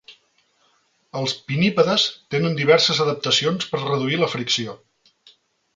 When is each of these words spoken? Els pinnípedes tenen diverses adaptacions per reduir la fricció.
Els 1.19 1.35
pinnípedes 1.51 2.07
tenen 2.35 2.59
diverses 2.63 3.03
adaptacions 3.07 3.69
per 3.75 3.87
reduir 3.87 4.23
la 4.23 4.35
fricció. 4.37 4.79